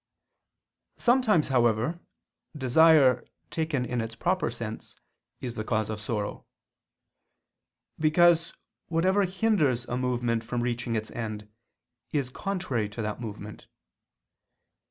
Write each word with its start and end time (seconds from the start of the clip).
Sometimes, 0.97 1.49
however, 1.49 1.99
desire 2.57 3.23
taken 3.51 3.85
in 3.85 4.01
its 4.01 4.15
proper 4.15 4.49
sense, 4.49 4.95
is 5.41 5.53
the 5.53 5.63
cause 5.63 5.91
of 5.91 6.01
sorrow. 6.01 6.47
Because 7.99 8.51
whatever 8.87 9.25
hinders 9.25 9.85
a 9.85 9.97
movement 9.97 10.43
from 10.43 10.61
reaching 10.63 10.95
its 10.95 11.11
end 11.11 11.51
is 12.11 12.31
contrary 12.31 12.89
to 12.89 13.03
that 13.03 13.21
movement. 13.21 13.67